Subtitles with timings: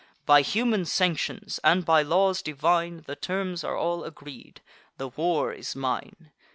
[0.25, 4.61] By human sanctions, and by laws divine, The terms are all agreed;
[4.97, 6.31] the war is mine.